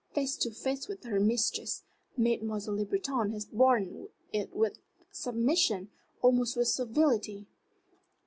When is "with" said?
0.87-1.03, 4.51-4.79, 6.57-6.69